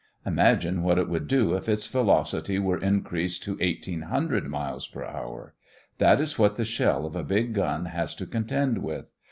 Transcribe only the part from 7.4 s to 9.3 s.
gun has to contend with.